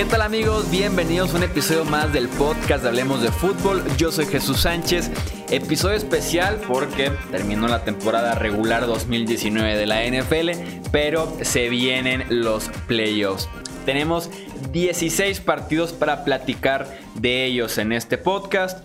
[0.00, 0.70] ¿Qué tal amigos?
[0.70, 3.84] Bienvenidos a un episodio más del podcast de Hablemos de Fútbol.
[3.98, 5.10] Yo soy Jesús Sánchez.
[5.50, 12.70] Episodio especial porque terminó la temporada regular 2019 de la NFL, pero se vienen los
[12.86, 13.50] playoffs.
[13.84, 14.30] Tenemos
[14.72, 18.82] 16 partidos para platicar de ellos en este podcast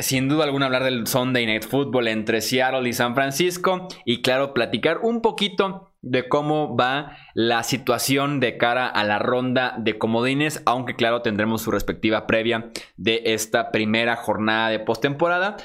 [0.00, 4.54] sin duda alguna hablar del Sunday Night Football entre Seattle y San Francisco y claro,
[4.54, 10.62] platicar un poquito de cómo va la situación de cara a la ronda de comodines,
[10.66, 15.56] aunque claro tendremos su respectiva previa de esta primera jornada de postemporada.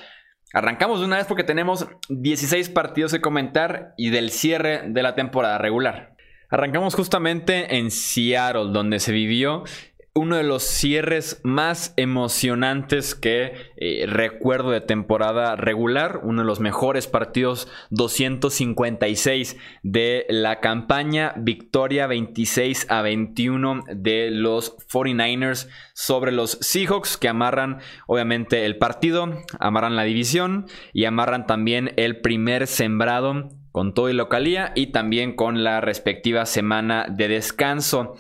[0.54, 5.16] Arrancamos de una vez porque tenemos 16 partidos que comentar y del cierre de la
[5.16, 6.16] temporada regular.
[6.50, 9.64] Arrancamos justamente en Seattle, donde se vivió
[10.18, 16.60] uno de los cierres más emocionantes que eh, recuerdo de temporada regular, uno de los
[16.60, 26.58] mejores partidos 256 de la campaña, victoria 26 a 21 de los 49ers sobre los
[26.62, 33.50] Seahawks que amarran obviamente el partido, amarran la división y amarran también el primer sembrado
[33.72, 38.16] con todo y localía y también con la respectiva semana de descanso.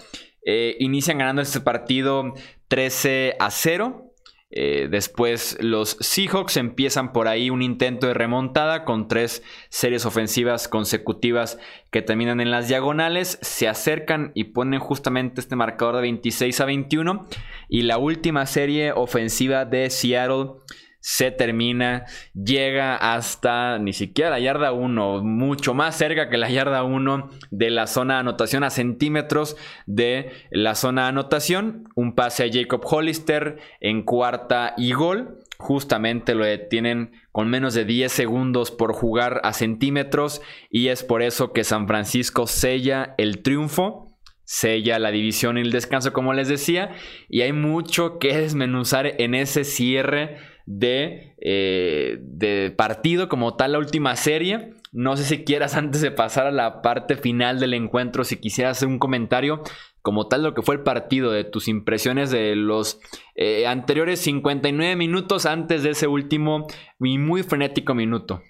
[0.49, 2.33] Eh, inician ganando este partido
[2.69, 4.13] 13 a 0.
[4.49, 10.69] Eh, después los Seahawks empiezan por ahí un intento de remontada con tres series ofensivas
[10.69, 11.59] consecutivas
[11.91, 13.39] que terminan en las diagonales.
[13.41, 17.27] Se acercan y ponen justamente este marcador de 26 a 21.
[17.67, 20.61] Y la última serie ofensiva de Seattle
[21.07, 26.83] se termina, llega hasta ni siquiera la yarda 1, mucho más cerca que la yarda
[26.83, 29.55] 1 de la zona de anotación, a centímetros
[29.85, 31.87] de la zona de anotación.
[31.95, 35.39] Un pase a Jacob Hollister en cuarta y gol.
[35.57, 41.21] Justamente lo detienen con menos de 10 segundos por jugar a centímetros y es por
[41.21, 44.03] eso que San Francisco sella el triunfo
[44.43, 46.95] sella la división y el descanso, como les decía,
[47.27, 50.37] y hay mucho que desmenuzar en ese cierre
[50.67, 54.73] de, eh, de partido como tal, la última serie.
[54.91, 58.77] No sé si quieras antes de pasar a la parte final del encuentro, si quisieras
[58.77, 59.63] hacer un comentario
[60.03, 63.01] como tal lo que fue el partido, de tus impresiones de los
[63.35, 66.65] eh, anteriores 59 minutos antes de ese último
[66.99, 68.41] y muy frenético minuto.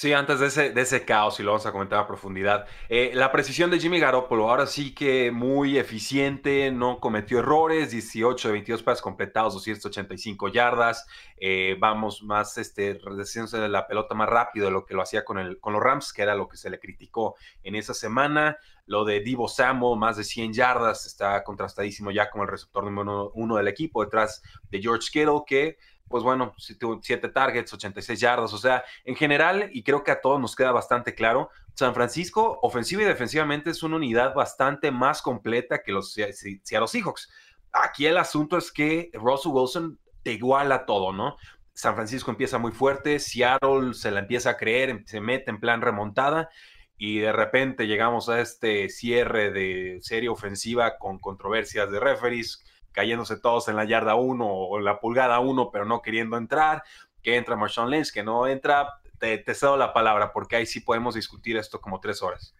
[0.00, 2.66] Sí, antes de ese, de ese caos, y lo vamos a comentar a profundidad.
[2.88, 8.46] Eh, la precisión de Jimmy Garoppolo, ahora sí que muy eficiente, no cometió errores, 18
[8.46, 11.04] de 22 pases completados, 285 yardas.
[11.36, 15.36] Eh, vamos más, este, de la pelota más rápido de lo que lo hacía con,
[15.36, 18.56] el, con los Rams, que era lo que se le criticó en esa semana.
[18.86, 23.32] Lo de Divo Samo, más de 100 yardas, está contrastadísimo ya como el receptor número
[23.34, 25.76] uno del equipo, detrás de George Kittle, que
[26.08, 30.40] pues bueno, 7 targets, 86 yardas, o sea, en general, y creo que a todos
[30.40, 35.82] nos queda bastante claro, San Francisco, ofensiva y defensivamente, es una unidad bastante más completa
[35.82, 37.30] que los Seattle Seahawks.
[37.72, 41.36] Aquí el asunto es que Russell Wilson te iguala todo, ¿no?
[41.74, 45.80] San Francisco empieza muy fuerte, Seattle se la empieza a creer, se mete en plan
[45.80, 46.50] remontada
[46.96, 52.64] y de repente llegamos a este cierre de serie ofensiva con controversias de referees,
[52.98, 56.82] cayéndose todos en la yarda 1 o la pulgada 1, pero no queriendo entrar,
[57.22, 58.88] que entra Marshawn Lynch, que no entra,
[59.20, 62.56] te, te cedo la palabra, porque ahí sí podemos discutir esto como tres horas.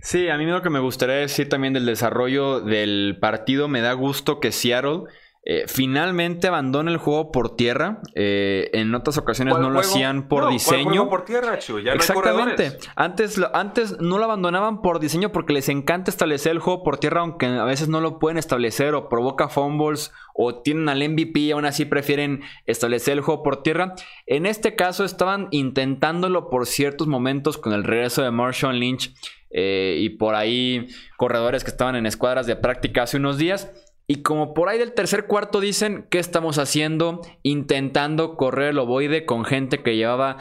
[0.00, 3.92] Sí, a mí lo que me gustaría decir también del desarrollo del partido, me da
[3.92, 5.02] gusto que Seattle
[5.44, 8.00] eh, finalmente abandona el juego por tierra.
[8.14, 11.08] Eh, en otras ocasiones no lo hacían por diseño.
[11.08, 12.78] por tierra, Ya Exactamente.
[12.94, 17.22] antes, antes no lo abandonaban por diseño porque les encanta establecer el juego por tierra,
[17.22, 21.50] aunque a veces no lo pueden establecer o provoca fumbles o tienen al MVP y
[21.50, 23.94] aún así prefieren establecer el juego por tierra.
[24.26, 29.12] En este caso estaban intentándolo por ciertos momentos con el regreso de Marshall Lynch
[29.50, 30.86] eh, y por ahí
[31.16, 33.70] corredores que estaban en escuadras de práctica hace unos días.
[34.06, 37.20] Y como por ahí del tercer cuarto dicen, ¿qué estamos haciendo?
[37.42, 40.38] Intentando correr el ovoide con gente que llevaba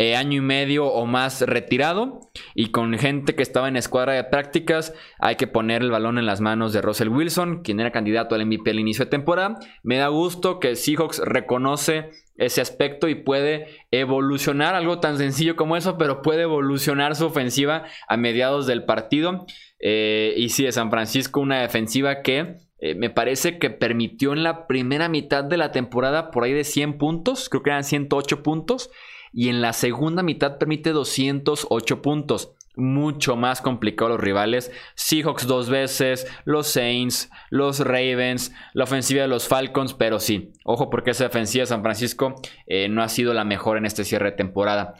[0.00, 2.20] eh, año y medio o más retirado
[2.54, 4.94] y con gente que estaba en escuadra de prácticas.
[5.18, 8.46] Hay que poner el balón en las manos de Russell Wilson, quien era candidato al
[8.46, 9.58] MVP al inicio de temporada.
[9.82, 15.76] Me da gusto que Seahawks reconoce ese aspecto y puede evolucionar algo tan sencillo como
[15.76, 19.46] eso, pero puede evolucionar su ofensiva a mediados del partido.
[19.80, 24.42] Eh, y sí, de San Francisco, una defensiva que eh, me parece que permitió en
[24.42, 28.42] la primera mitad de la temporada por ahí de 100 puntos, creo que eran 108
[28.42, 28.90] puntos,
[29.32, 32.54] y en la segunda mitad permite 208 puntos.
[32.76, 34.70] Mucho más complicado los rivales.
[34.94, 40.88] Seahawks dos veces, los Saints, los Ravens, la ofensiva de los Falcons, pero sí, ojo
[40.88, 42.36] porque esa defensiva de San Francisco
[42.68, 44.94] eh, no ha sido la mejor en este cierre de temporada.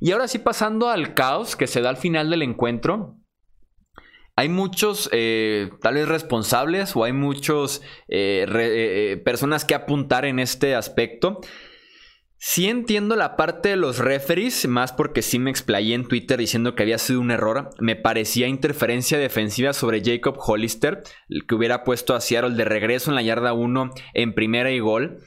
[0.00, 3.16] Y ahora sí pasando al caos que se da al final del encuentro,
[4.36, 10.40] hay muchos, eh, tal vez responsables o hay muchos eh, eh, personas que apuntar en
[10.40, 11.40] este aspecto.
[12.36, 16.74] Sí entiendo la parte de los referees, más porque sí me explayé en Twitter diciendo
[16.74, 17.70] que había sido un error.
[17.78, 23.10] Me parecía interferencia defensiva sobre Jacob Hollister, el que hubiera puesto a Seattle de regreso
[23.10, 25.20] en la yarda 1 en primera y gol.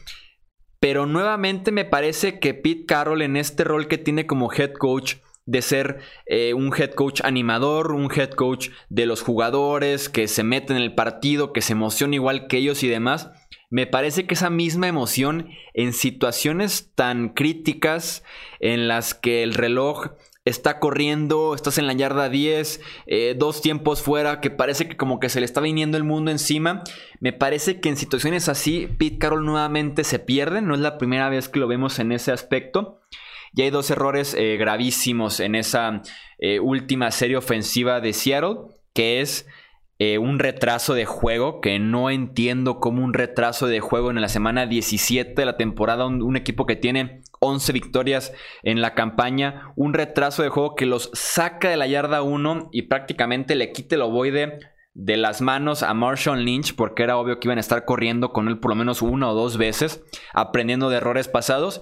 [0.79, 5.15] Pero nuevamente me parece que Pete Carroll en este rol que tiene como head coach
[5.47, 10.43] de ser eh, un head coach animador, un head coach de los jugadores, que se
[10.43, 13.31] mete en el partido, que se emociona igual que ellos y demás.
[13.69, 18.23] Me parece que esa misma emoción en situaciones tan críticas
[18.59, 20.11] en las que el reloj
[20.45, 25.19] está corriendo, estás en la yarda 10, eh, dos tiempos fuera, que parece que como
[25.19, 26.83] que se le está viniendo el mundo encima.
[27.19, 31.29] Me parece que en situaciones así, Pete Carroll nuevamente se pierde, no es la primera
[31.29, 32.99] vez que lo vemos en ese aspecto.
[33.53, 36.01] Y hay dos errores eh, gravísimos en esa
[36.39, 38.57] eh, última serie ofensiva de Seattle,
[38.93, 39.47] que es
[39.99, 44.29] eh, un retraso de juego, que no entiendo como un retraso de juego en la
[44.29, 49.95] semana 17 de la temporada, un, equipo que tiene 11 victorias en la campaña, un
[49.95, 54.03] retraso de juego que los saca de la yarda 1 y prácticamente le quite el
[54.03, 54.59] ovoide
[54.93, 58.47] de las manos a Marshall Lynch porque era obvio que iban a estar corriendo con
[58.49, 61.81] él por lo menos una o dos veces, aprendiendo de errores pasados.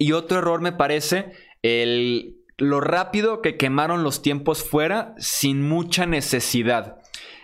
[0.00, 6.06] Y otro error me parece el, lo rápido que quemaron los tiempos fuera sin mucha
[6.06, 6.96] necesidad.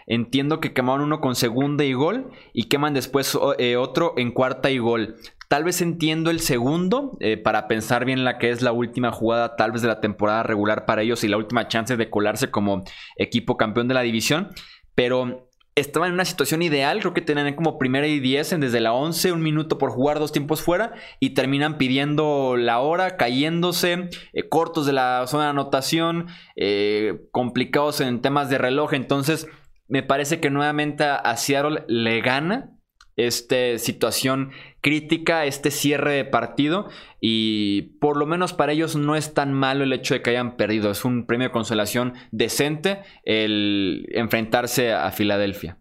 [0.06, 4.70] Entiendo que quemaron uno con segunda y gol y queman después eh, otro en cuarta
[4.70, 5.16] y gol.
[5.48, 9.54] Tal vez entiendo el segundo eh, para pensar bien la que es la última jugada
[9.56, 12.84] tal vez de la temporada regular para ellos y la última chance de colarse como
[13.16, 14.48] equipo campeón de la división.
[14.94, 15.45] Pero
[15.76, 18.94] estaban en una situación ideal, creo que tenían como primera y diez en desde la
[18.94, 24.48] 11, un minuto por jugar dos tiempos fuera y terminan pidiendo la hora, cayéndose, eh,
[24.48, 29.46] cortos de la zona de anotación, eh, complicados en temas de reloj, entonces
[29.86, 32.72] me parece que nuevamente a Seattle le gana
[33.16, 34.50] esta situación
[34.86, 36.88] crítica, este cierre de partido
[37.20, 40.56] y por lo menos para ellos no es tan malo el hecho de que hayan
[40.56, 40.92] perdido.
[40.92, 45.78] Es un premio de consolación decente el enfrentarse a Filadelfia.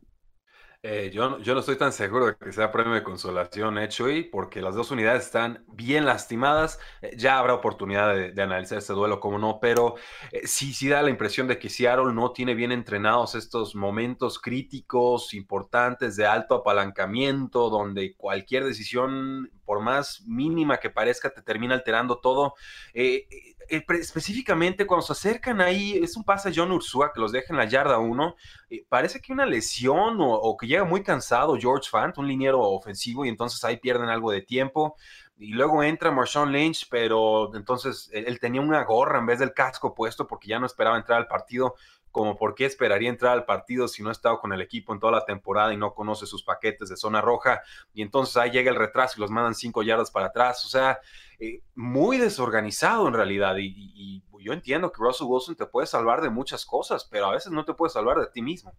[0.87, 4.21] Eh, yo, yo, no estoy tan seguro de que sea premio de consolación hecho hoy,
[4.21, 6.79] porque las dos unidades están bien lastimadas.
[7.01, 9.95] Eh, ya habrá oportunidad de, analizar este duelo, como no, pero
[10.31, 14.37] eh, sí, sí da la impresión de que Seattle no tiene bien entrenados estos momentos
[14.37, 21.75] críticos, importantes, de alto apalancamiento, donde cualquier decisión, por más mínima que parezca, te termina
[21.75, 22.53] alterando todo.
[22.93, 23.27] Eh,
[23.67, 27.57] específicamente cuando se acercan ahí, es un pase a John Ursua que los deja en
[27.57, 28.35] la yarda 1.
[28.69, 33.25] Eh, parece que una lesión o, que llega muy cansado George Fant, un liniero ofensivo,
[33.25, 34.95] y entonces ahí pierden algo de tiempo.
[35.37, 39.93] Y luego entra Marshawn Lynch, pero entonces él tenía una gorra en vez del casco
[39.93, 41.75] puesto porque ya no esperaba entrar al partido
[42.15, 45.01] como por qué esperaría entrar al partido si no ha estado con el equipo en
[45.01, 47.61] toda la temporada y no conoce sus paquetes de zona roja.
[47.93, 50.63] Y entonces ahí llega el retraso y los mandan cinco yardas para atrás.
[50.63, 50.97] O sea,
[51.39, 53.57] eh, muy desorganizado en realidad.
[53.59, 57.51] Y, yo entiendo que Russell Wilson te puede salvar de muchas cosas, pero a veces
[57.51, 58.73] no te puede salvar de ti mismo.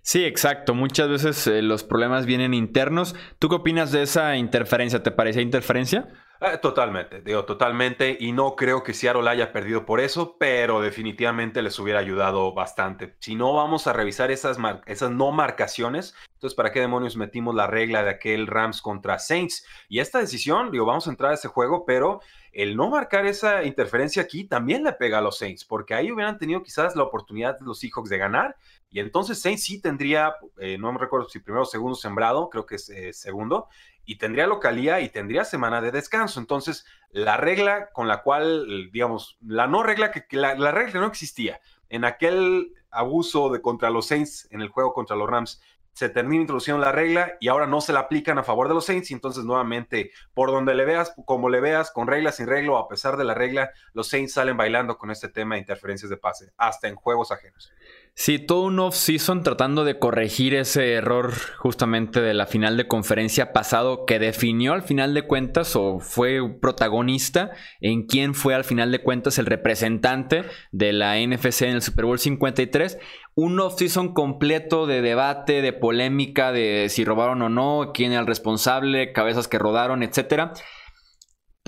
[0.00, 0.72] Sí, exacto.
[0.72, 3.14] Muchas veces eh, los problemas vienen internos.
[3.38, 5.02] ¿Tú qué opinas de esa interferencia?
[5.02, 6.08] ¿Te parece interferencia?
[6.40, 8.16] Eh, totalmente, digo, totalmente.
[8.20, 13.16] Y no creo que Seattle haya perdido por eso, pero definitivamente les hubiera ayudado bastante.
[13.18, 17.66] Si no vamos a revisar esas, esas no marcaciones, entonces, ¿para qué demonios metimos la
[17.66, 19.66] regla de aquel Rams contra Saints?
[19.88, 22.20] Y esta decisión, digo, vamos a entrar a ese juego, pero
[22.52, 26.38] el no marcar esa interferencia aquí también le pega a los Saints, porque ahí hubieran
[26.38, 28.56] tenido quizás la oportunidad de los Seahawks de ganar.
[28.90, 32.66] Y entonces Saints sí tendría, eh, no me recuerdo si primero o segundo sembrado, creo
[32.66, 33.68] que es eh, segundo,
[34.04, 36.40] y tendría localía y tendría semana de descanso.
[36.40, 41.06] Entonces, la regla con la cual, digamos, la no regla que, la, regla que no
[41.06, 45.60] existía en aquel abuso de contra los Saints en el juego contra los Rams
[45.98, 48.86] se termina introduciendo la regla y ahora no se la aplican a favor de los
[48.86, 52.70] Saints y entonces nuevamente por donde le veas, como le veas, con regla, sin regla
[52.74, 56.08] o a pesar de la regla, los Saints salen bailando con este tema de interferencias
[56.08, 57.72] de pase, hasta en juegos ajenos.
[58.20, 63.52] Sí, todo un off-season tratando de corregir ese error justamente de la final de conferencia
[63.52, 68.90] pasado que definió al final de cuentas o fue protagonista en quién fue al final
[68.90, 72.98] de cuentas el representante de la NFC en el Super Bowl 53.
[73.36, 78.26] Un off-season completo de debate, de polémica, de si robaron o no, quién era el
[78.26, 80.54] responsable, cabezas que rodaron, etcétera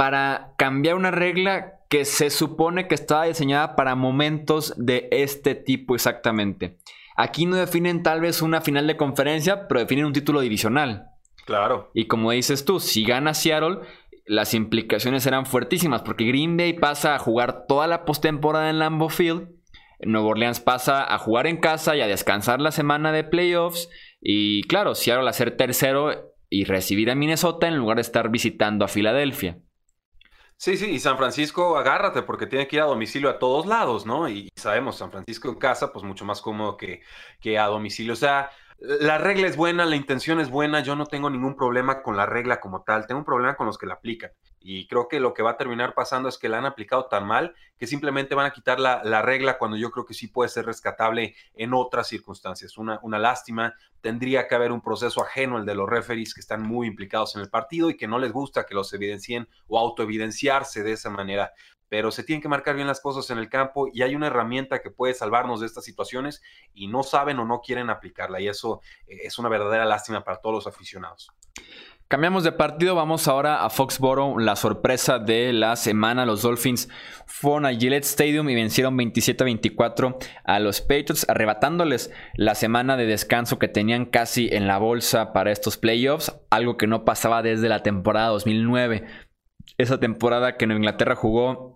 [0.00, 5.94] para cambiar una regla que se supone que estaba diseñada para momentos de este tipo
[5.94, 6.78] exactamente.
[7.16, 11.08] Aquí no definen tal vez una final de conferencia, pero definen un título divisional.
[11.44, 11.90] Claro.
[11.92, 13.80] Y como dices tú, si gana Seattle,
[14.24, 19.10] las implicaciones serán fuertísimas, porque Green Bay pasa a jugar toda la postemporada en Lambeau
[19.10, 19.60] Field
[20.02, 23.90] Nuevo Orleans pasa a jugar en casa y a descansar la semana de playoffs.
[24.20, 28.84] Y claro, Seattle a ser tercero y recibir a Minnesota en lugar de estar visitando
[28.84, 29.58] a Filadelfia.
[30.62, 34.04] Sí, sí, y San Francisco, agárrate porque tiene que ir a domicilio a todos lados,
[34.04, 34.28] ¿no?
[34.28, 37.00] Y sabemos, San Francisco en casa, pues mucho más cómodo que,
[37.40, 38.12] que a domicilio.
[38.12, 38.50] O sea,
[38.80, 42.24] la regla es buena, la intención es buena, yo no tengo ningún problema con la
[42.24, 44.30] regla como tal, tengo un problema con los que la aplican.
[44.58, 47.26] Y creo que lo que va a terminar pasando es que la han aplicado tan
[47.26, 50.64] mal que simplemente van a quitar la, regla cuando yo creo que sí puede ser
[50.64, 52.78] rescatable en otras circunstancias.
[52.78, 56.62] Una, una lástima, tendría que haber un proceso ajeno al de los referees que están
[56.62, 60.82] muy implicados en el partido y que no les gusta que los evidencien o autoevidenciarse
[60.82, 61.52] de esa manera
[61.90, 64.80] pero se tienen que marcar bien las cosas en el campo y hay una herramienta
[64.80, 66.40] que puede salvarnos de estas situaciones
[66.72, 70.40] y no saben o no quieren aplicarla y eso eh, es una verdadera lástima para
[70.40, 71.28] todos los aficionados.
[72.06, 76.26] Cambiamos de partido, vamos ahora a Foxboro, la sorpresa de la semana.
[76.26, 76.88] Los Dolphins
[77.24, 83.60] fueron a Gillette Stadium y vencieron 27-24 a los Patriots, arrebatándoles la semana de descanso
[83.60, 87.84] que tenían casi en la bolsa para estos playoffs, algo que no pasaba desde la
[87.84, 89.06] temporada 2009.
[89.78, 91.69] Esa temporada que en Inglaterra jugó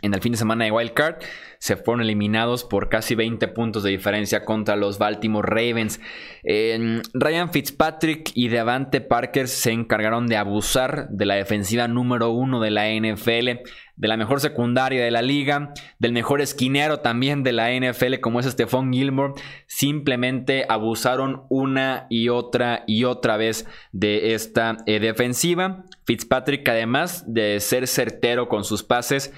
[0.00, 1.16] en el fin de semana de Wild Card
[1.58, 6.00] se fueron eliminados por casi 20 puntos de diferencia contra los Baltimore Ravens.
[6.42, 12.72] Ryan Fitzpatrick y Devante Parker se encargaron de abusar de la defensiva número uno de
[12.72, 13.62] la NFL,
[13.94, 18.40] de la mejor secundaria de la liga, del mejor esquinero también de la NFL como
[18.40, 19.34] es Stephon Gilmore.
[19.66, 25.84] Simplemente abusaron una y otra y otra vez de esta eh, defensiva.
[26.06, 29.32] Fitzpatrick además de ser certero con sus pases,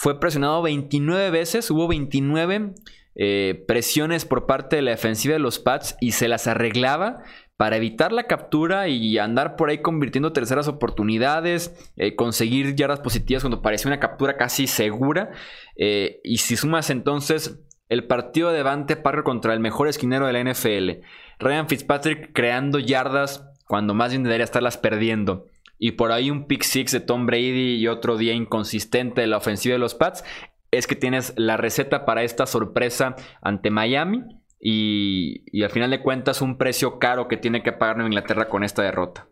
[0.00, 2.72] fue presionado 29 veces, hubo 29
[3.16, 7.24] eh, presiones por parte de la defensiva de los Pats y se las arreglaba
[7.56, 13.42] para evitar la captura y andar por ahí convirtiendo terceras oportunidades, eh, conseguir yardas positivas
[13.42, 15.32] cuando parecía una captura casi segura.
[15.74, 20.32] Eh, y si sumas entonces el partido de Devante Parker contra el mejor esquinero de
[20.32, 21.04] la NFL,
[21.40, 26.62] Ryan Fitzpatrick creando yardas cuando más bien debería estarlas perdiendo y por ahí un pick
[26.62, 30.24] six de Tom Brady y otro día inconsistente de la ofensiva de los Pats,
[30.70, 34.24] es que tienes la receta para esta sorpresa ante Miami
[34.60, 38.64] y, al final de cuentas un precio caro que tiene que pagar Nueva Inglaterra con
[38.64, 39.28] esta derrota.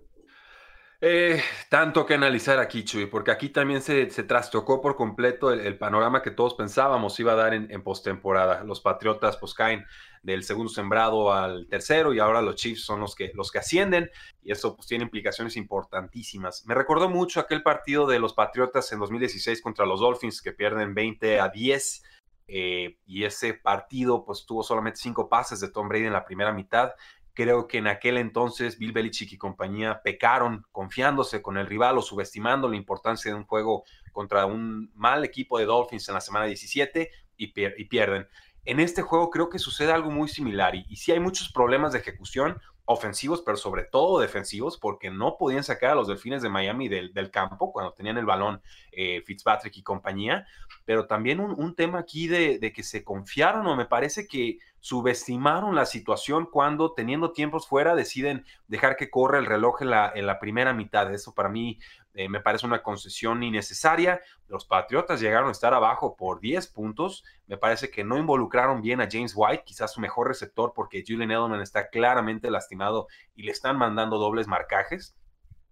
[1.01, 6.23] Eh, tanto que analizar aquí, Chuy, porque aquí también se, trastocó por completo el, panorama
[6.23, 8.65] que todos pensábamos iba a dar en, postemporada.
[8.65, 9.85] Los Patriotas pues caen
[10.23, 14.11] del segundo sembrado al tercero y ahora los Chiefs son los que, los que ascienden
[14.43, 16.65] y eso pues tiene implicaciones importantísimas.
[16.67, 20.95] Me recordó mucho aquel partido de los Patriotas en 2016 contra los Dolphins que pierden
[20.95, 22.03] 20 a 10
[22.49, 26.53] eh, y ese partido pues tuvo solamente cinco pases de Tom Brady en la primera
[26.53, 26.93] mitad
[27.37, 32.03] Creo que en aquel entonces Bill Belichick y compañía pecaron confiándose con el rival o
[32.03, 36.47] subestimando la importancia de un juego contra un mal equipo de Dolphins en la semana
[36.47, 38.27] 17 y, pierden.
[38.65, 41.93] En este juego creo que sucede algo muy similar y, y sí hay muchos problemas
[41.93, 46.49] de ejecución ofensivos, pero sobre todo defensivos, porque no podían sacar a los delfines de
[46.49, 48.63] Miami del, campo cuando tenían el balón
[48.93, 50.47] eh, Fitzpatrick y compañía,
[50.85, 55.85] pero también un, tema aquí de, que se confiaron o me parece que subestimaron la
[55.85, 60.39] situación cuando teniendo tiempos fuera deciden dejar que corra el reloj en la, en la
[60.39, 61.13] primera mitad.
[61.13, 61.81] Eso para mí
[62.19, 64.23] eh, me parece una concesión innecesaria.
[64.49, 67.25] Los Patriotas llegaron a estar abajo por 10 puntos.
[67.47, 71.31] Me parece que no involucraron bien a James White, quizás su mejor receptor, porque Julian
[71.31, 75.15] Edelman está claramente lastimado y le están mandando dobles marcajes.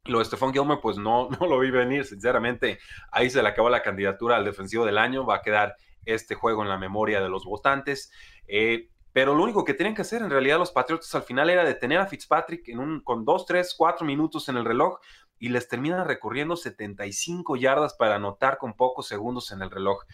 [0.04, 2.78] Lo de Stephon Gilmer, pues no, no lo vi venir, sinceramente.
[3.10, 5.24] Ahí se le acabó la candidatura al defensivo del año.
[5.24, 8.12] Va a quedar este juego en la memoria de los votantes.
[8.46, 11.64] Eh, pero lo único que tenían que hacer en realidad los Patriotas al final era
[11.64, 14.98] detener a Fitzpatrick en un, con 2, 3, 4 minutos en el reloj
[15.38, 20.04] y les terminan recorriendo 75 yardas para anotar con pocos segundos en el reloj.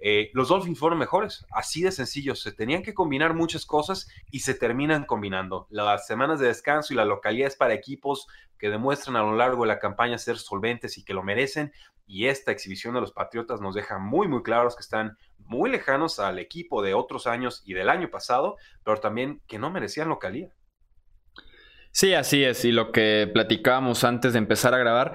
[0.00, 2.34] Eh, los Dolphins fueron mejores, así de sencillo.
[2.34, 5.66] Se tenían que combinar muchas cosas y se terminan combinando.
[5.70, 8.26] Las semanas de descanso y la localidad es para equipos
[8.58, 11.72] que demuestran a lo largo de la campaña ser solventes y que lo merecen.
[12.06, 16.18] Y esta exhibición de los Patriotas nos deja muy, muy claros que están muy lejanos
[16.18, 20.50] al equipo de otros años y del año pasado, pero también que no merecían localía.
[21.90, 22.64] Sí, así es.
[22.64, 25.14] Y lo que platicábamos antes de empezar a grabar,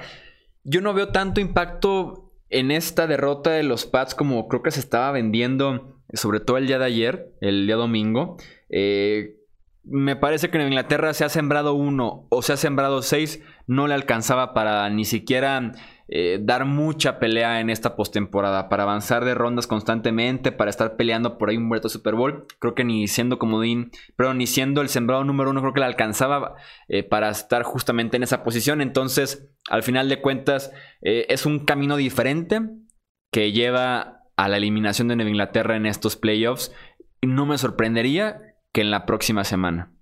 [0.63, 4.79] yo no veo tanto impacto en esta derrota de los Pats como creo que se
[4.79, 8.37] estaba vendiendo, sobre todo el día de ayer, el día domingo.
[8.69, 9.37] Eh,
[9.83, 13.87] me parece que en Inglaterra se ha sembrado uno o se ha sembrado seis, no
[13.87, 15.73] le alcanzaba para ni siquiera
[16.07, 21.37] eh, dar mucha pelea en esta postemporada, para avanzar de rondas constantemente, para estar peleando
[21.37, 22.45] por ahí un vuelto Super Bowl.
[22.59, 25.85] Creo que ni siendo comodín, pero ni siendo el sembrado número uno, creo que le
[25.85, 26.55] alcanzaba
[26.87, 28.81] eh, para estar justamente en esa posición.
[28.81, 32.61] Entonces, al final de cuentas, eh, es un camino diferente
[33.31, 36.73] que lleva a la eliminación de Nueva Inglaterra en estos playoffs.
[37.21, 38.41] No me sorprendería
[38.73, 39.92] que en la próxima semana.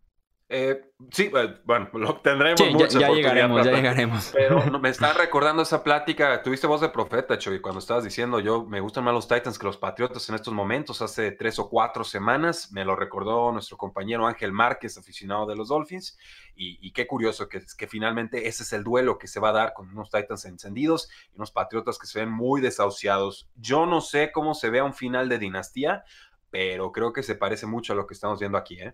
[0.53, 4.31] Eh, sí, eh, bueno, lo tendremos sí, ya, llegaremos, ya llegaremos.
[4.33, 6.43] Pero me está recordando esa plática.
[6.43, 9.65] Tuviste voz de profeta, Choy, cuando estabas diciendo yo me gustan más los Titans que
[9.65, 12.69] los Patriotas en estos momentos, hace tres o cuatro semanas.
[12.73, 16.17] Me lo recordó nuestro compañero Ángel Márquez, aficionado de los Dolphins.
[16.53, 19.73] Y, qué curioso que, que finalmente ese es el duelo que se va a dar
[19.73, 23.49] con unos Titans encendidos y unos Patriotas que se ven muy desahuciados.
[23.55, 26.03] Yo no sé cómo se vea un final de dinastía,
[26.49, 28.93] pero creo que se parece mucho a lo que estamos viendo aquí, ¿eh?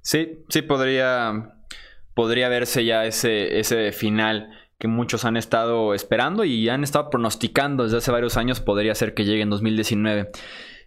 [0.00, 1.56] Sí, sí, podría,
[2.14, 7.84] podría verse ya ese, ese final que muchos han estado esperando y han estado pronosticando
[7.84, 10.30] desde hace varios años podría ser que llegue en 2019.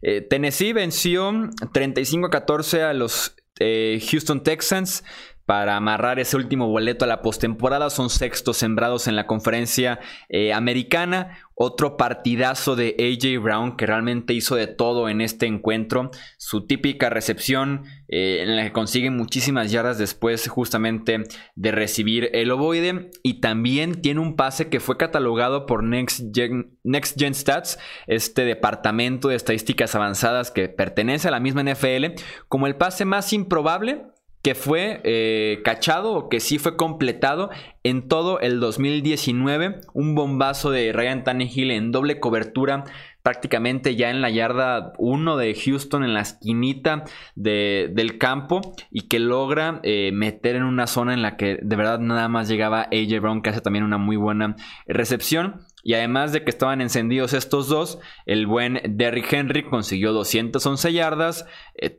[0.02, 1.32] Eh, Tennessee venció
[1.72, 5.04] 35 a 14 a los eh, Houston Texans
[5.46, 7.90] para amarrar ese último boleto a la postemporada.
[7.90, 10.00] Son sextos sembrados en la conferencia
[10.30, 11.38] eh, americana.
[11.54, 16.12] Otro partidazo de AJ Brown que realmente hizo de todo en este encuentro.
[16.38, 21.24] Su típica recepción eh, en la que consigue muchísimas yardas después justamente
[21.56, 23.12] de recibir el ovoide.
[23.24, 28.46] Y también tiene un pase que fue catalogado por Next Gen, Next Gen Stats, este
[28.46, 34.08] departamento de estadísticas avanzadas que pertenece a la misma NFL, como el pase más improbable
[34.46, 37.50] que fue eh, cachado o que sí fue completado
[37.82, 39.82] en todo el 2019.
[39.96, 42.84] Un bombazo de Ryan Tannehill en doble cobertura,
[43.24, 48.62] prácticamente ya en la yarda 1 de Houston, en la esquinita del campo,
[48.92, 52.48] y que logra eh, meter en una zona en la que de verdad nada más
[52.48, 55.66] llegaba AJ Brown, que hace también una muy buena recepción.
[55.82, 57.98] Y además de que estaban encendidos estos dos,
[58.28, 61.48] el buen Derrick Henry consiguió 211 yardas,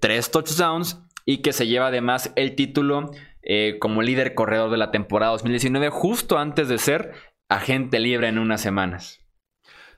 [0.00, 3.10] 3 eh, touchdowns y que se lleva además el título
[3.42, 7.12] eh, como líder corredor de la temporada 2019 justo antes de ser
[7.48, 9.20] agente libre en unas semanas.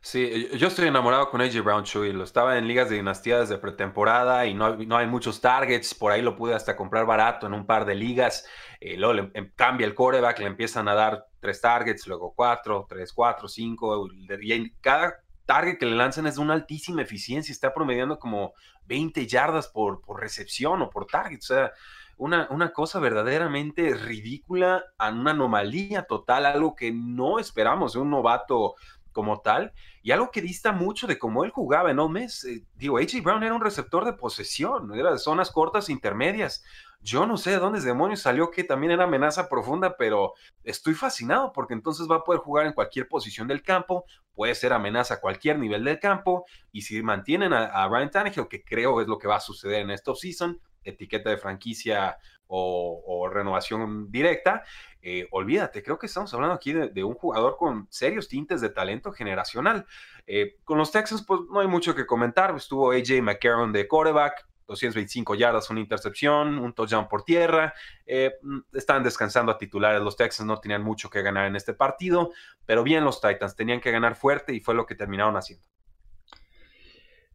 [0.01, 2.13] Sí, yo estoy enamorado con AJ Brown, Chuy.
[2.13, 5.95] Lo estaba en ligas de dinastía desde pretemporada y no, no, hay muchos targets.
[5.95, 8.47] Por ahí lo pude hasta comprar barato en un par de ligas.
[8.81, 12.87] Eh, luego le, em, cambia el coreback, le empiezan a dar tres targets, luego cuatro,
[12.89, 14.09] tres, cuatro, cinco.
[14.41, 15.17] Y cada
[15.49, 17.53] target que le lanzan es de una altísima eficiencia.
[17.53, 18.53] Está promediando como
[18.85, 21.39] 20 yardas por, por recepción o por target.
[21.39, 21.73] O sea,
[22.19, 28.75] una, una, cosa verdaderamente ridícula, una anomalía total, algo que no esperamos de un novato
[29.19, 32.27] como tal, y algo que dista mucho de cómo él jugaba en Ole.
[32.27, 33.21] Eh, digo, A.J.
[33.21, 36.63] Brown era un receptor de posesión, era de zonas cortas e intermedias.
[37.01, 41.53] Yo no sé de dónde demonios salió que también era amenaza profunda, pero estoy fascinado
[41.53, 44.05] porque entonces va a poder jugar en cualquier posición del campo,
[44.37, 48.63] puede ser amenaza a cualquier nivel del campo, y si mantienen a, Ryan Tannehill, que
[48.63, 54.11] creo es lo que va a suceder en esta offseason, etiqueta de franquicia o, renovación
[54.11, 54.65] directa,
[55.03, 59.13] eh, olvídate, creo que estamos hablando aquí de, un jugador con serios tintes de talento
[59.13, 59.87] generacional.
[60.27, 62.55] Eh, con los Texans, pues no hay mucho que comentar.
[62.57, 67.75] Estuvo AJ McCarron de quarterback, 225 yardas, una intercepción, un touchdown por tierra.
[68.07, 70.03] Eh, mm, estaban descansando a titulares.
[70.03, 72.33] Los Texans no tenían mucho que ganar en este partido,
[72.67, 75.67] pero bien los Titans tenían que ganar fuerte y fue lo que terminaron haciendo.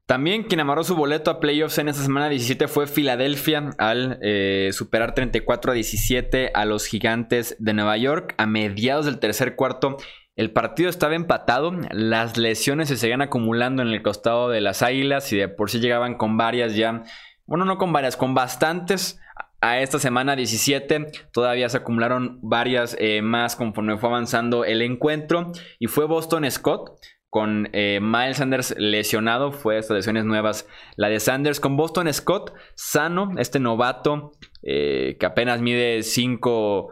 [0.06, 4.72] También quien amarró su boleto a playoffs en esta semana 17 fue Filadelfia al eh,
[4.74, 9.96] superar 34 a 17 a los gigantes de Nueva York a mediados del tercer cuarto.
[10.36, 15.32] El partido estaba empatado, las lesiones se seguían acumulando en el costado de las Águilas
[15.32, 17.04] y de por sí llegaban con varias ya,
[17.46, 19.20] bueno, no con varias, con bastantes.
[19.62, 25.54] A esta semana 17 todavía se acumularon varias eh, más conforme fue avanzando el encuentro
[25.80, 27.00] y fue Boston Scott
[27.34, 30.68] con eh, Miles Sanders lesionado, fue estas lesiones nuevas.
[30.98, 36.90] La de Sanders con Boston Scott sano, este novato eh, que apenas mide 5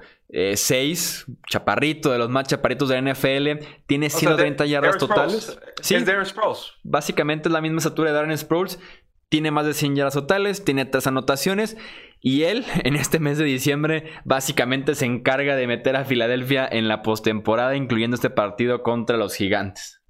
[0.56, 5.60] 6, eh, chaparrito, de los más chaparritos de la NFL, tiene 130 yardas totales.
[5.80, 5.94] Sí,
[6.82, 8.80] Básicamente es la misma estatura de Darren Sproles,
[9.30, 11.78] tiene más de 100 yardas totales, tiene tres anotaciones
[12.20, 16.88] y él en este mes de diciembre básicamente se encarga de meter a Filadelfia en
[16.88, 20.01] la postemporada, incluyendo este partido contra los Gigantes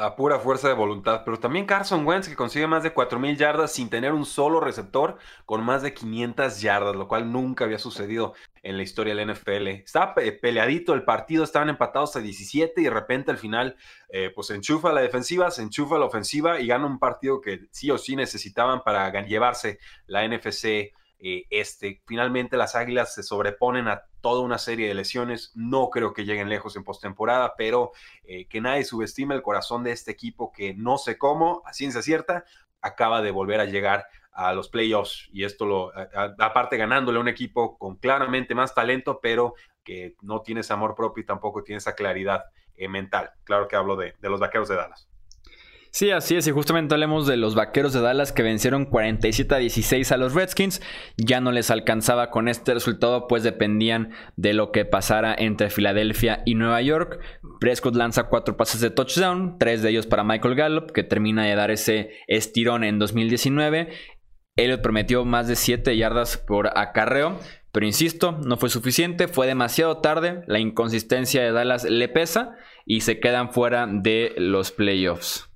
[0.00, 3.72] a pura fuerza de voluntad, pero también Carson Wentz que consigue más de 4.000 yardas
[3.72, 8.34] sin tener un solo receptor con más de 500 yardas, lo cual nunca había sucedido
[8.62, 9.68] en la historia del NFL.
[9.68, 13.76] Estaba peleadito el partido, estaban empatados a 17 y de repente al final
[14.08, 17.90] eh, pues enchufa la defensiva, se enchufa la ofensiva y gana un partido que sí
[17.90, 22.02] o sí necesitaban para llevarse la NFC eh, este.
[22.06, 25.52] Finalmente las Águilas se sobreponen a toda una serie de lesiones.
[25.54, 27.92] No creo que lleguen lejos en postemporada, pero
[28.24, 32.02] eh, que nadie subestime el corazón de este equipo que no sé cómo, a ciencia
[32.02, 32.44] cierta,
[32.80, 35.92] acaba de volver a llegar a los playoffs y esto lo
[36.38, 40.94] aparte ganándole a un equipo con claramente más talento pero que no tiene ese amor
[40.94, 42.44] propio y tampoco tiene esa claridad
[42.76, 45.09] eh, mental claro que hablo de los vaqueros de Dallas
[45.92, 49.58] Sí, así es, y justamente hablemos de los Vaqueros de Dallas que vencieron 47 a
[49.58, 50.80] 16 a los Redskins.
[51.16, 56.42] Ya no les alcanzaba con este resultado, pues dependían de lo que pasara entre Filadelfia
[56.46, 57.18] y Nueva York.
[57.58, 61.56] Prescott lanza cuatro pases de touchdown, tres de ellos para Michael Gallup, que termina de
[61.56, 63.88] dar ese estirón en 2019.
[64.56, 67.38] Elliot prometió más de 7 yardas por acarreo,
[67.72, 73.00] pero insisto, no fue suficiente, fue demasiado tarde, la inconsistencia de Dallas le pesa y
[73.00, 75.49] se quedan fuera de los playoffs.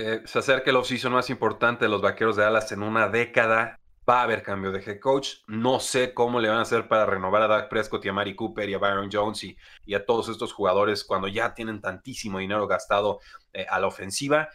[0.00, 3.80] Eh, se acerca el offseason más importante de los vaqueros de Dallas en una década.
[4.08, 5.38] Va a haber cambio de head coach.
[5.48, 8.36] No sé cómo le van a hacer para renovar a Dak Prescott y a Mari
[8.36, 12.66] Cooper y a Byron Jones y, a todos estos jugadores cuando ya tienen tantísimo dinero
[12.68, 13.18] gastado
[13.52, 14.48] eh, a la ofensiva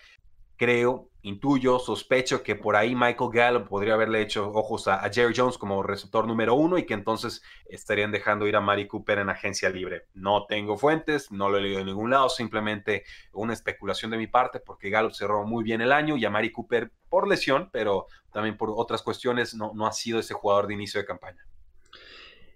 [0.64, 5.58] creo, intuyo, sospecho que por ahí Michael Gallup podría haberle hecho ojos a, Jerry Jones
[5.58, 9.70] como receptor número uno y que entonces estarían dejando ir a Mari Cooper en agencia
[9.70, 10.08] libre.
[10.14, 14.28] No tengo fuentes, no lo he leído en ningún lado, simplemente una especulación de mi
[14.28, 18.08] parte porque Gallup cerró muy bien el año y a Mari Cooper por lesión, pero
[18.32, 21.46] también por otras cuestiones no, no ha sido ese jugador de inicio de campaña.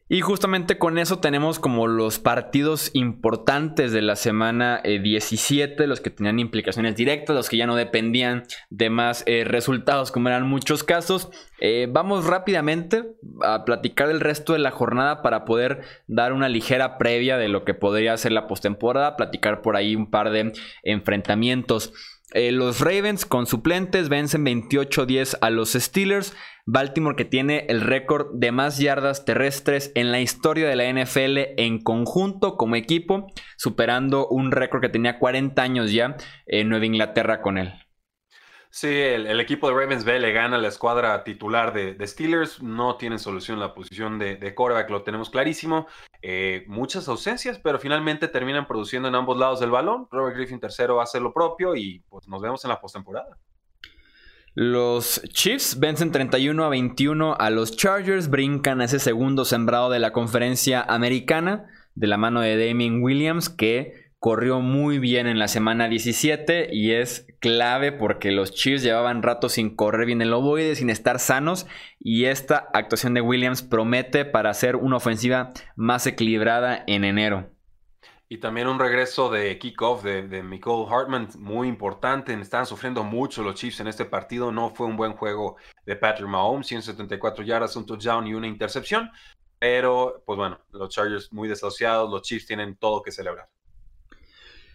[0.10, 6.00] Y justamente con eso tenemos como los partidos importantes de la semana 17, eh, los
[6.00, 10.48] que tenían implicaciones directas, los que ya no dependían de más eh, resultados, como eran
[10.48, 11.30] muchos casos.
[11.60, 13.04] Eh, vamos rápidamente
[13.44, 17.66] a platicar el resto de la jornada para poder dar una ligera previa de lo
[17.66, 21.94] que podría ser la postemporada, platicar por ahí un par de enfrentamientos.
[22.34, 26.36] Los Ravens con suplentes vencen 28-10 a los Steelers.
[26.66, 31.62] Baltimore que tiene el récord de más yardas terrestres en la historia de la NFL
[31.62, 37.42] en conjunto como equipo, superando un récord que tenía 40 años ya en Nueva Inglaterra
[37.42, 37.87] con él.
[38.80, 42.62] Sí, el, equipo de Ravens B le gana a la escuadra titular de, Steelers.
[42.62, 45.88] No tienen solución la posición de, de quarterback, lo tenemos clarísimo.
[46.22, 50.08] Eh, muchas ausencias, pero finalmente terminan produciendo en ambos lados del balón.
[50.12, 53.40] Robert Griffin tercero hace lo propio y pues nos vemos en la postemporada.
[54.54, 59.98] Los Chiefs vencen 31 a 21 a los Chargers, brincan a ese segundo sembrado de
[59.98, 65.48] la conferencia americana de la mano de Damien Williams que corrió muy bien en la
[65.48, 70.76] semana 17 y es clave porque los Chiefs llevaban rato sin correr bien el ovoide,
[70.76, 71.68] sin estar sanos
[72.00, 77.50] y esta actuación de Williams promete para hacer una ofensiva más equilibrada en enero.
[78.30, 82.34] Y también un regreso de kickoff de, de Nicole Hartman muy importante.
[82.34, 84.52] Estaban sufriendo mucho los Chiefs en este partido.
[84.52, 89.12] No fue un buen juego de Patrick Mahomes, 174 yardas, un touchdown y una intercepción.
[89.60, 92.12] Pero, pues bueno, los Chargers muy desasociados.
[92.12, 93.48] Los Chiefs tienen todo que celebrar.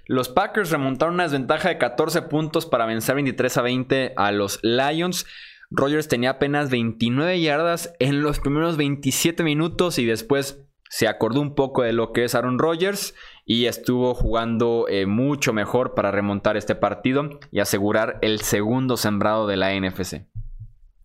[0.07, 4.59] Los Packers remontaron una desventaja de 14 puntos para vencer 23 a 20 a los
[4.63, 5.27] Lions.
[5.71, 11.55] Rogers tenía apenas 29 yardas en los primeros 27 minutos y después se acordó un
[11.55, 13.15] poco de lo que es Aaron Rodgers
[13.47, 19.47] y estuvo jugando eh, mucho mejor para remontar este partido y asegurar el segundo sembrado
[19.47, 20.27] de la NFC.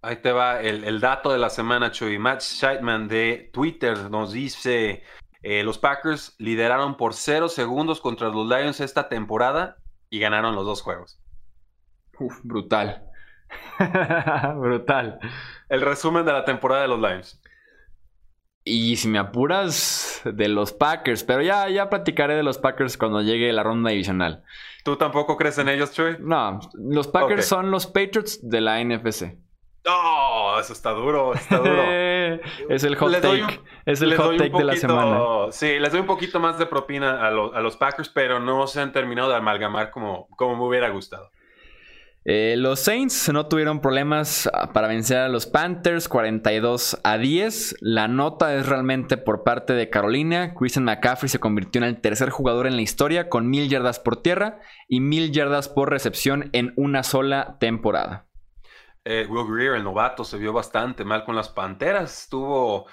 [0.02, 2.20] Ahí te va el, dato de la semana, Chuy.
[2.20, 5.04] Matt Scheitman de Twitter nos dice,
[5.50, 9.78] eh, los Packers lideraron por cero segundos contra los Lions esta temporada
[10.10, 11.22] y ganaron los dos juegos.
[12.20, 13.06] Uf, brutal.
[14.58, 15.20] brutal.
[15.70, 17.42] El resumen de la temporada de los Lions.
[18.66, 21.24] Y si me apuras, de los Packers.
[21.24, 24.44] Pero ya, ya platicaré de los Packers cuando llegue la ronda divisional.
[24.84, 26.18] ¿Tú tampoco crees en ellos, Chuy?
[26.20, 29.38] No, los Packers son los Patriots de la NFC.
[29.90, 31.84] Oh, eso está duro, está duro.
[32.70, 33.62] es el hot take.
[33.86, 35.20] es el hot take de la semana.
[35.52, 38.82] Sí, les doy un poquito más de propina a, a, los Packers, pero no se
[38.82, 41.32] han terminado de amalgamar como, como me hubiera gustado.
[42.30, 47.78] Eh, los Saints no tuvieron problemas ah, para vencer a los Panthers 42 a 10.
[47.80, 50.54] La nota es realmente por parte de Carolina.
[50.54, 54.22] Christian McCaffrey se convirtió en el tercer jugador en la historia con mil yardas por
[54.22, 58.27] tierra y mil yardas por recepción en una sola temporada.
[59.10, 62.28] Eh, Will Greer, el novato, se vio bastante mal con las Panteras.
[62.30, 62.88] Tuvo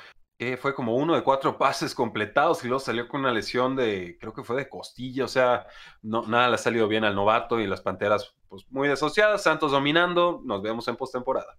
[0.61, 4.33] fue como uno de cuatro pases completados y luego salió con una lesión de, creo
[4.33, 5.66] que fue de costilla, o sea,
[6.03, 9.72] no, nada le ha salido bien al novato y las Panteras pues muy desociadas, Santos
[9.72, 11.57] dominando, nos vemos en postemporada.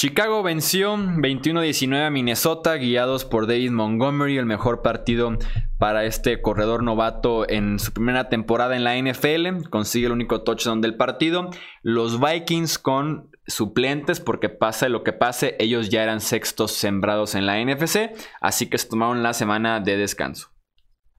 [0.00, 5.36] Chicago venció 21-19 a Minnesota, guiados por David Montgomery, el mejor partido
[5.78, 9.68] para este corredor novato en su primera temporada en la NFL.
[9.68, 11.50] Consigue el único touchdown del partido.
[11.82, 17.44] Los Vikings con suplentes, porque pase lo que pase, ellos ya eran sextos sembrados en
[17.44, 18.10] la NFC,
[18.40, 20.48] así que se tomaron la semana de descanso.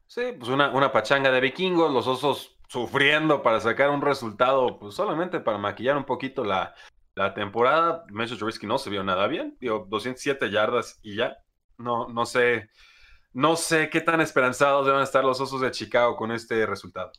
[0.07, 4.95] Sí, pues una, una pachanga de vikingos, los osos sufriendo para sacar un resultado, pues
[4.95, 6.73] solamente para maquillar un poquito la,
[7.15, 9.57] la temporada, Mitchell Trubisky no se vio nada bien.
[9.59, 11.37] Dio 207 yardas y ya.
[11.77, 12.69] No, no sé.
[13.33, 17.11] No sé qué tan esperanzados deben estar los osos de Chicago con este resultado.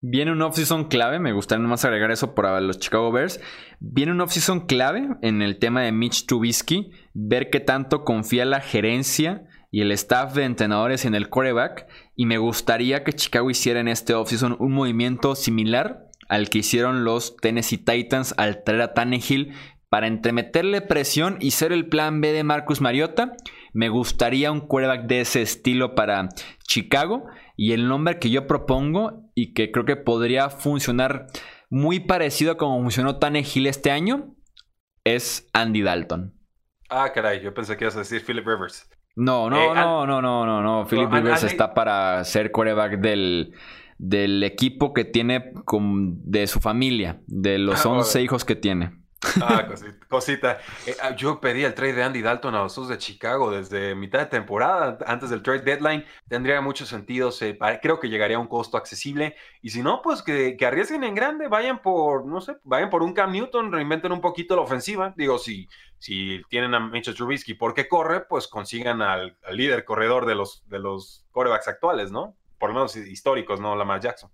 [0.00, 3.40] Viene un offseason clave, me gustaría nomás agregar eso para los Chicago Bears.
[3.78, 8.60] Viene un offseason clave en el tema de Mitch Trubisky, ver qué tanto confía la
[8.60, 11.86] gerencia y el staff de entrenadores en el quarterback.
[12.16, 17.04] Y me gustaría que Chicago hiciera en este offseason un movimiento similar al que hicieron
[17.04, 19.54] los Tennessee Titans al traer a Tannehill
[19.88, 23.34] para entremeterle presión y ser el plan B de Marcus Mariota.
[23.74, 26.30] Me gustaría un quarterback de ese estilo para
[26.66, 27.26] Chicago.
[27.56, 31.26] Y el nombre que yo propongo y que creo que podría funcionar
[31.68, 34.34] muy parecido a como funcionó Tannehill este año
[35.04, 36.34] es Andy Dalton.
[36.88, 38.88] Ah, caray, yo pensé que ibas a decir Philip Rivers.
[39.14, 40.86] No, no, eh, no, no, no, no, no.
[40.86, 43.54] Philip Rivers está para ser quarterback del,
[44.02, 45.52] del equipo que tiene
[46.24, 48.90] de su familia, de los 11 ah, hijos que tiene.
[49.40, 49.68] Ah,
[50.08, 50.58] cosita.
[50.88, 53.94] Eh, ah, yo pedí el trade de Andy Dalton a los Sus de Chicago desde
[53.94, 56.04] mitad de temporada, antes del trade deadline.
[56.28, 57.30] Tendría mucho sentido.
[57.80, 59.36] creo que llegaría a un costo accesible.
[59.60, 63.12] Y si no, pues que, arriesguen en grande, vayan por, no sé, vayan por un
[63.12, 65.14] Cam Newton, reinventen un poquito la ofensiva.
[65.16, 65.68] Digo, si,
[66.00, 70.80] si tienen a Mitchell Trubisky porque corre, pues consigan al, líder corredor de los, de
[70.80, 72.36] los corebacks actuales, ¿no?
[72.62, 73.74] Por lo menos históricos, ¿no?
[73.74, 74.30] Lamar Jackson.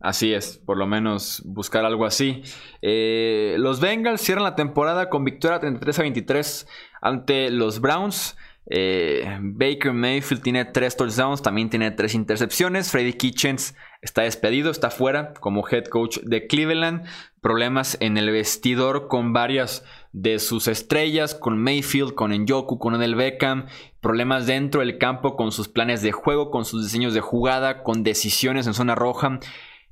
[0.00, 2.42] Así es, por lo menos buscar algo así.
[2.82, 6.68] Eh, los Bengals cierran la temporada con victoria 33 a 23
[7.00, 8.36] ante los Browns.
[8.66, 12.90] Eh, Baker Mayfield tiene tres touchdowns, también tiene tres intercepciones.
[12.90, 17.06] Freddy Kitchens está despedido, está fuera como head coach de Cleveland.
[17.40, 23.16] Problemas en el vestidor con varias de sus estrellas, con Mayfield, con Njoku, con Odell
[23.16, 23.66] Beckham.
[24.00, 28.02] Problemas dentro del campo con sus planes de juego, con sus diseños de jugada, con
[28.02, 29.40] decisiones en zona roja.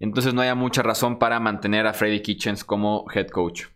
[0.01, 3.67] Entonces no haya mucha razón para mantener a Freddy Kitchens como head coach.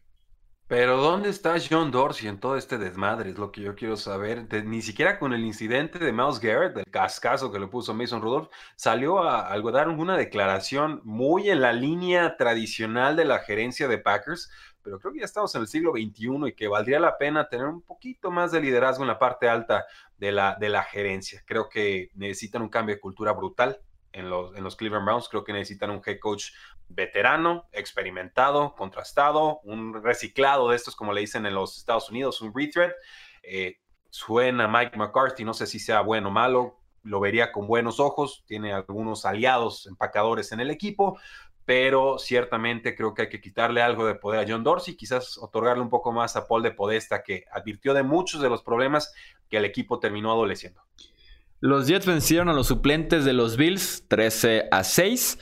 [0.69, 3.31] Pero ¿dónde está John Dorsey en todo este desmadre?
[3.31, 4.49] Es lo que yo quiero saber.
[4.65, 8.49] ni siquiera con el incidente de Miles Garrett, del cascazo que le puso Mason Rudolph,
[8.75, 13.99] salió a, a dar una declaración muy en la línea tradicional de la gerencia de
[13.99, 14.51] Packers,
[14.83, 17.67] pero creo que ya estamos en el siglo XXI y que valdría la pena tener
[17.67, 19.87] un poquito más de liderazgo en la parte alta
[20.19, 21.45] de la, de la gerencia.
[21.47, 23.81] Creo que necesitan un cambio de cultura brutal
[24.17, 25.29] en los, en los Cleveland Browns.
[25.29, 26.47] Creo que necesitan un head coach
[26.89, 32.53] veterano, experimentado, contrastado, un reciclado de estos, como le dicen en los Estados Unidos, un
[32.55, 32.93] retread.
[33.43, 33.79] Eh,
[34.11, 38.45] suena Mike McCarthy, no sé si sea bueno o malo, lo vería con buenos ojos,
[38.47, 41.19] tiene algunos aliados empacadores en el equipo,
[41.65, 45.83] pero ciertamente creo que hay que quitarle algo de poder a John Dorsey, quizás otorgarle
[45.83, 49.13] un poco más a Paul de Podesta, que advirtió de muchos de los problemas
[49.49, 50.83] que el equipo terminó adoleciendo.
[51.61, 55.39] Los Jets vencieron a los suplentes de los Bills 13 a 6.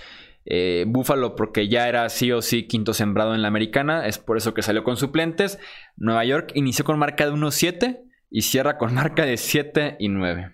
[0.47, 4.37] Eh, Buffalo porque ya era sí o sí quinto sembrado en la americana, es por
[4.37, 5.59] eso que salió con suplentes.
[5.97, 10.53] Nueva York inició con marca de 1-7 y cierra con marca de 7 y 9.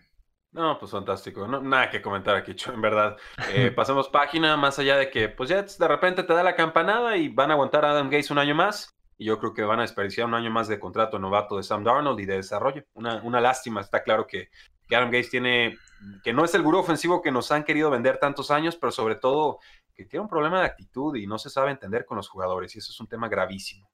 [0.53, 1.46] No, pues fantástico.
[1.46, 3.16] nada que comentar aquí, en verdad.
[3.53, 7.16] Eh, pasamos página, más allá de que, pues Jets de repente te da la campanada
[7.16, 8.96] y van a aguantar a Adam Gates un año más.
[9.16, 11.85] Y yo creo que van a desperdiciar un año más de contrato novato de Sam
[11.85, 12.85] Darnold y de desarrollo.
[12.94, 14.48] Una, una lástima, está claro que
[14.90, 15.79] que Adam Gates tiene,
[16.22, 19.14] que no es el gurú ofensivo que nos han querido vender tantos años, pero sobre
[19.14, 19.61] todo
[19.94, 22.79] que tiene un problema de actitud y no se sabe entender con los jugadores, y
[22.79, 23.88] eso es un tema gravísimo.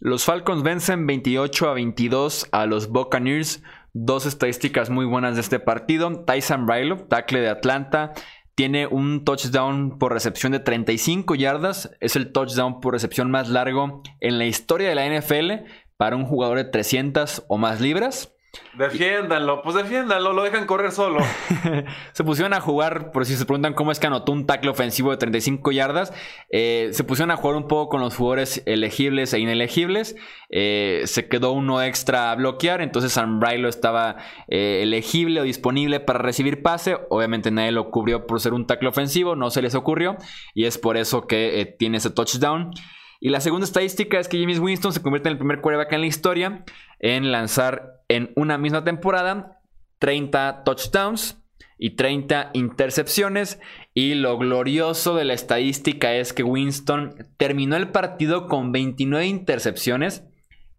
[0.00, 3.62] Los Falcons vencen 28 a 22 a los Buccaneers.
[3.92, 6.24] Dos estadísticas muy buenas de este partido.
[6.24, 8.12] Tyson Riley, tackle de Atlanta,
[8.54, 11.90] tiene un touchdown por recepción de 35 yardas.
[11.98, 16.24] Es el touchdown por recepción más largo en la historia de la NFL para un
[16.24, 18.32] jugador de 300 o más libras.
[18.74, 21.20] Defiéndanlo, pues defiéndanlo, lo dejan correr solo.
[22.12, 25.10] se pusieron a jugar, por si se preguntan cómo es que anotó un tackle ofensivo
[25.10, 26.12] de 35 yardas,
[26.50, 30.16] eh, se pusieron a jugar un poco con los jugadores elegibles e inelegibles.
[30.50, 34.16] Eh, se quedó uno extra a bloquear, entonces Sam Brilo estaba
[34.48, 36.98] eh, elegible o disponible para recibir pase.
[37.10, 40.16] Obviamente nadie lo cubrió por ser un tackle ofensivo, no se les ocurrió,
[40.54, 42.70] y es por eso que tiene ese touchdown.
[43.20, 46.00] Y la segunda estadística es que James Winston se convierte en el primer quarterback en
[46.00, 46.64] la historia
[47.00, 49.60] en lanzar en una misma temporada
[49.98, 51.38] 30 touchdowns
[51.78, 53.60] y 30 intercepciones.
[53.94, 60.24] Y lo glorioso de la estadística es que Winston terminó el partido con 29 intercepciones,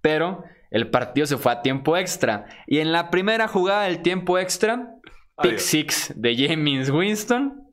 [0.02, 2.46] pero el partido se fue a tiempo extra.
[2.68, 4.96] Y en la primera jugada del tiempo extra,
[5.42, 7.69] pick six de James Winston.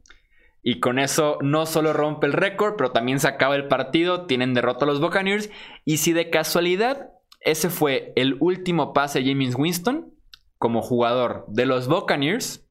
[0.68, 4.26] Y con eso no solo rompe el récord, pero también se acaba el partido.
[4.26, 5.48] Tienen derrota a los Buccaneers.
[5.84, 10.12] Y si de casualidad ese fue el último pase de James Winston
[10.58, 12.68] como jugador de los Buccaneers,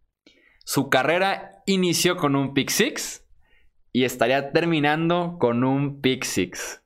[0.65, 3.25] su carrera inició con un pick six
[3.93, 6.84] y estaría terminando con un pick six.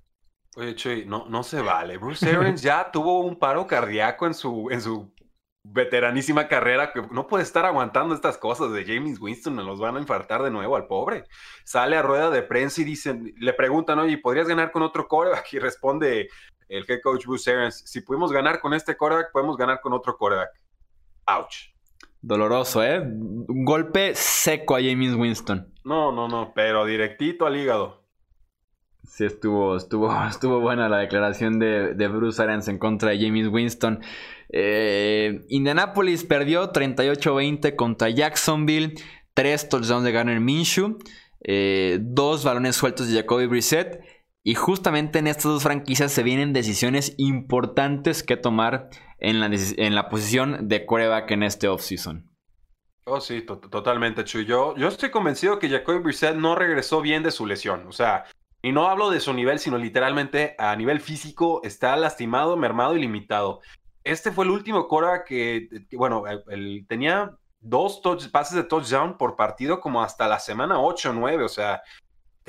[0.57, 1.97] Oye, no, no se vale.
[1.97, 5.11] Bruce Arians ya tuvo un paro cardíaco en su, en su
[5.71, 9.97] veteranísima carrera que no puede estar aguantando estas cosas de James Winston, nos los van
[9.97, 11.25] a infartar de nuevo al pobre.
[11.63, 15.53] Sale a rueda de prensa y dicen, le preguntan, oye, ¿podrías ganar con otro coreback?
[15.53, 16.29] Y responde
[16.67, 20.17] el head coach Bruce Arians, si pudimos ganar con este coreback, podemos ganar con otro
[20.17, 20.49] coreback.
[21.27, 21.73] Ouch.
[22.21, 22.99] Doloroso, ¿eh?
[22.99, 25.73] Un golpe seco a James Winston.
[25.83, 28.03] No, no, no, pero directito al hígado.
[29.03, 33.47] Sí, estuvo, estuvo, estuvo buena la declaración de, de Bruce Arians en contra de James
[33.47, 34.01] Winston.
[34.49, 38.95] Eh, Indianapolis perdió 38-20 contra Jacksonville.
[39.33, 40.97] Tres touchdowns de Garner Minshew.
[41.41, 44.01] Eh, dos balones sueltos de Jacoby Brissett.
[44.43, 49.95] Y justamente en estas dos franquicias se vienen decisiones importantes que tomar en la, en
[49.95, 52.29] la posición de quarterback en este offseason.
[53.05, 54.45] Oh, sí, totalmente, Chuy.
[54.45, 57.87] Yo, yo estoy convencido que Jacoby Brissett no regresó bien de su lesión.
[57.87, 58.25] O sea,
[58.61, 63.01] y no hablo de su nivel, sino literalmente a nivel físico está lastimado, mermado y
[63.01, 63.61] limitado.
[64.09, 66.23] Este fue el último Cora que, bueno,
[66.87, 71.47] tenía dos pases de touchdown por partido como hasta la semana 8 o 9, o
[71.47, 71.83] sea,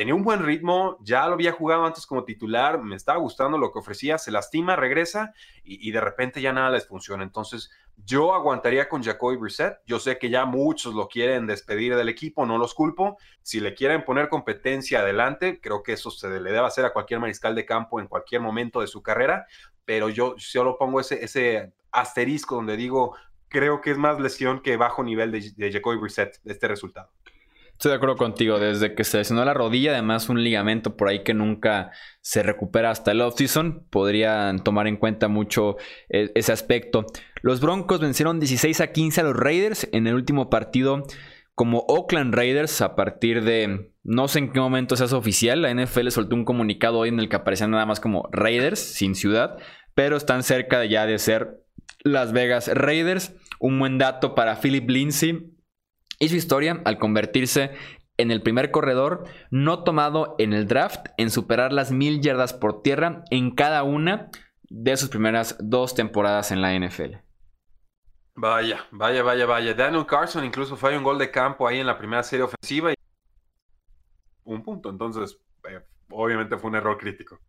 [0.01, 3.71] tenía un buen ritmo, ya lo había jugado antes como titular, me estaba gustando lo
[3.71, 7.23] que ofrecía, se lastima, regresa y, de repente ya nada les funciona.
[7.23, 7.71] Entonces,
[8.07, 9.77] yo aguantaría con Jacoby Brissett.
[9.85, 13.19] Yo sé que ya muchos lo quieren despedir del equipo, no los culpo.
[13.43, 17.21] Si le quieren poner competencia adelante, creo que eso se le debe hacer a cualquier
[17.21, 19.49] mariscal de campo en cualquier momento de su carrera,
[19.85, 23.17] pero yo solo pongo ese, ese asterisco donde digo,
[23.49, 27.11] creo que es más lesión que bajo nivel de, de Jacoby Brissett este resultado.
[27.81, 28.59] Estoy de acuerdo contigo.
[28.59, 32.90] Desde que se lesionó la rodilla, además un ligamento por ahí que nunca se recupera
[32.90, 35.79] hasta el offseason, podrían tomar en cuenta mucho
[36.11, 37.07] eh, ese aspecto.
[37.40, 41.07] Los Broncos vencieron 16 a 15 a los Raiders en el último partido
[41.55, 45.62] como Oakland Raiders a partir de no sé en qué momento se hace oficial.
[45.62, 49.14] La NFL soltó un comunicado hoy en el que aparecían nada más como Raiders sin
[49.14, 49.57] ciudad,
[49.95, 51.64] pero están cerca ya de ser
[52.01, 53.35] Las Vegas Raiders.
[53.59, 55.51] Un buen dato para Philip Lindsay
[56.20, 57.72] y su historia al convertirse
[58.18, 62.83] en el primer corredor no tomado en el draft en superar las mil yardas por
[62.83, 64.30] tierra en cada una
[64.68, 67.16] de sus primeras dos temporadas en la NFL.
[68.37, 69.74] Vaya, vaya, vaya, vaya.
[69.74, 72.94] Daniel Carson incluso fue un gol de campo ahí en la primera serie ofensiva y
[74.44, 74.90] un punto.
[74.90, 75.80] Entonces, eh,
[76.11, 77.40] obviamente fue un error crítico.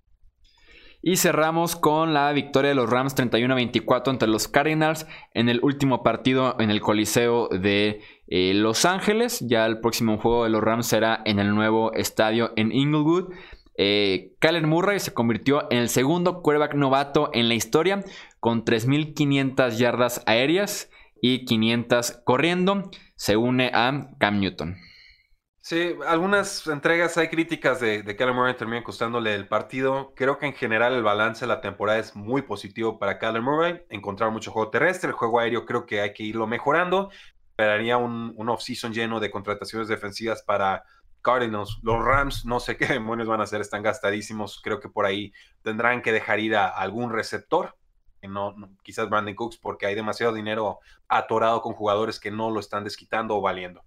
[1.04, 5.60] Y cerramos con la victoria de los Rams 31 24 ante los Cardinals en el
[5.64, 9.40] último partido en el Coliseo de eh, Los Ángeles.
[9.40, 13.34] Ya el próximo juego de los Rams será en el nuevo estadio en Inglewood.
[13.78, 18.04] Eh, Murray se convirtió en el segundo quarterback novato en la historia
[18.40, 22.92] con 3.500 yardas aéreas y 500 corriendo.
[23.16, 24.78] Se une a Cam Newton.
[25.64, 30.12] Sí, algunas entregas hay críticas de, de Kyler Murray terminan costándole el partido.
[30.16, 33.82] Creo que en general el balance de la temporada es muy positivo para Kyler Murray.
[33.90, 37.12] Encontrar mucho juego terrestre, el juego aéreo creo que hay que irlo mejorando.
[37.52, 40.84] Esperaría un, un off-season lleno de contrataciones defensivas para
[41.22, 41.80] Cardinals.
[41.84, 44.62] Los Rams, no sé qué demonios van a hacer, están gastadísimos.
[44.64, 47.78] Creo que por ahí tendrán que dejar ir a algún receptor.
[48.24, 52.60] No, no, quizás Brandon Cooks, porque hay demasiado dinero atorado con jugadores que no lo
[52.60, 53.84] están desquitando o valiendo.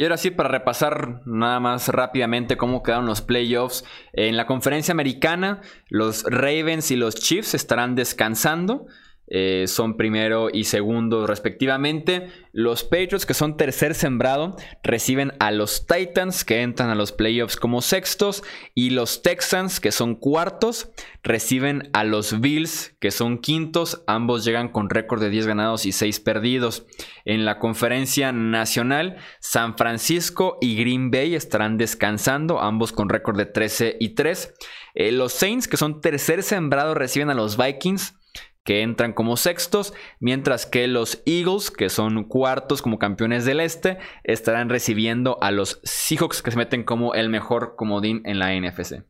[0.00, 3.84] Y ahora sí, para repasar nada más rápidamente cómo quedaron los playoffs.
[4.14, 5.60] En la conferencia americana,
[5.90, 8.86] los Ravens y los Chiefs estarán descansando.
[9.32, 12.26] Eh, son primero y segundo respectivamente.
[12.52, 17.56] Los Patriots, que son tercer sembrado, reciben a los Titans, que entran a los playoffs
[17.56, 18.42] como sextos.
[18.74, 20.90] Y los Texans, que son cuartos,
[21.22, 24.02] reciben a los Bills, que son quintos.
[24.08, 26.84] Ambos llegan con récord de 10 ganados y 6 perdidos.
[27.24, 33.46] En la conferencia nacional, San Francisco y Green Bay estarán descansando, ambos con récord de
[33.46, 34.54] 13 y 3.
[34.94, 38.19] Eh, los Saints, que son tercer sembrado, reciben a los Vikings
[38.64, 43.98] que entran como sextos, mientras que los Eagles, que son cuartos como campeones del este,
[44.24, 49.04] estarán recibiendo a los Seahawks, que se meten como el mejor comodín en la NFC.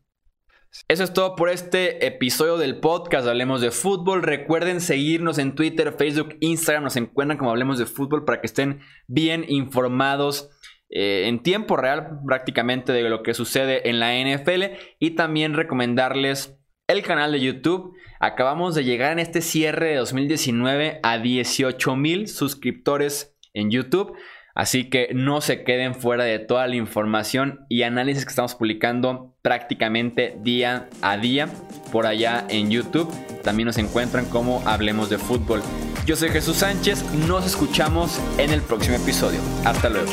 [0.87, 4.23] Eso es todo por este episodio del podcast Hablemos de Fútbol.
[4.23, 6.85] Recuerden seguirnos en Twitter, Facebook, Instagram.
[6.85, 10.49] Nos encuentran como Hablemos de Fútbol para que estén bien informados
[10.89, 14.77] eh, en tiempo real prácticamente de lo que sucede en la NFL.
[14.97, 16.57] Y también recomendarles
[16.91, 17.95] el canal de YouTube.
[18.19, 24.15] Acabamos de llegar en este cierre de 2019 a 18 mil suscriptores en YouTube.
[24.53, 29.33] Así que no se queden fuera de toda la información y análisis que estamos publicando
[29.41, 31.47] prácticamente día a día
[31.91, 33.09] por allá en YouTube.
[33.43, 35.61] También nos encuentran como Hablemos de Fútbol.
[36.05, 39.39] Yo soy Jesús Sánchez, nos escuchamos en el próximo episodio.
[39.63, 40.11] Hasta luego.